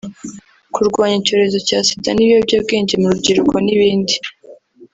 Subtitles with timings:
[0.73, 4.15] kurwanya icyorezo cya Sida n’ibiyobyabwenge mu rubyiruko n’ibindi